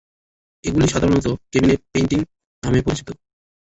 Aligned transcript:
এগুলি 0.63 0.85
সাধারণত 0.87 1.27
cabinet 1.51 1.81
painting 1.91 2.19
নামে 2.63 2.79
পরিচিত। 2.85 3.07